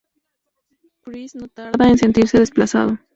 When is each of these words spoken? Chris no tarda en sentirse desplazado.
Chris 1.03 1.35
no 1.35 1.47
tarda 1.47 1.87
en 1.87 1.99
sentirse 1.99 2.39
desplazado. 2.39 2.97